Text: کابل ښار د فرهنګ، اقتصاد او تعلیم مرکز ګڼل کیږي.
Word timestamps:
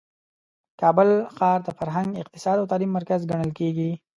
کابل 0.81 1.09
ښار 1.35 1.59
د 1.63 1.69
فرهنګ، 1.77 2.09
اقتصاد 2.23 2.57
او 2.59 2.69
تعلیم 2.71 2.91
مرکز 2.97 3.19
ګڼل 3.31 3.51
کیږي. 3.59 3.91